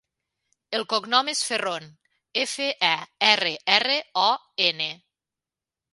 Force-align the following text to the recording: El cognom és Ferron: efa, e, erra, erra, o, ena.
El 0.77 0.85
cognom 0.93 1.27
és 1.33 1.41
Ferron: 1.49 1.85
efa, 2.45 2.71
e, 2.89 2.97
erra, 3.29 3.55
erra, 3.77 3.99
o, 4.27 4.29
ena. 4.71 4.93